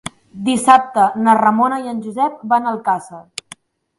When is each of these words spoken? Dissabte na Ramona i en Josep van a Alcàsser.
Dissabte 0.45 1.03
na 1.27 1.35
Ramona 1.41 1.79
i 1.83 1.91
en 1.93 2.01
Josep 2.05 2.41
van 2.55 2.65
a 2.69 2.75
Alcàsser. 2.75 3.23